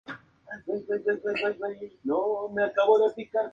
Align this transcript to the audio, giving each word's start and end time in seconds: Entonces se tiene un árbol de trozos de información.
Entonces 0.55 1.03
se 1.05 1.15
tiene 1.17 1.43
un 1.43 1.45
árbol 2.25 2.55
de 2.55 2.69
trozos 2.71 3.15
de 3.15 3.21
información. 3.21 3.49